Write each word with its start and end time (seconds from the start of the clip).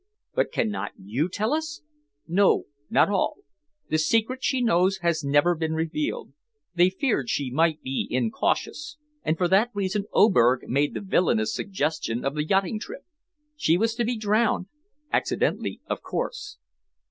"But 0.33 0.51
cannot 0.51 0.93
you 0.97 1.29
tell 1.29 1.53
us?" 1.53 1.83
"No; 2.27 2.63
not 2.89 3.09
all. 3.09 3.37
The 3.91 3.99
secret 3.99 4.43
she 4.43 4.59
knows 4.59 4.97
has 5.03 5.23
never 5.23 5.53
been 5.53 5.73
revealed. 5.75 6.33
They 6.73 6.89
feared 6.89 7.29
she 7.29 7.51
might 7.51 7.83
be 7.83 8.07
incautious, 8.09 8.97
and 9.23 9.37
for 9.37 9.47
that 9.49 9.69
reason 9.75 10.05
Oberg 10.11 10.67
made 10.67 10.95
the 10.95 11.01
villainous 11.01 11.53
suggestion 11.53 12.25
of 12.25 12.33
the 12.33 12.43
yachting 12.43 12.79
trip. 12.79 13.05
She 13.55 13.77
was 13.77 13.93
to 13.93 14.03
be 14.03 14.17
drowned 14.17 14.65
accidentally, 15.13 15.81
of 15.85 16.01
course." 16.01 16.57